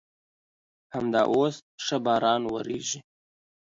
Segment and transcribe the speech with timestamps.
[0.93, 1.55] همدا اوس
[1.85, 2.99] ښه باران ورېږي.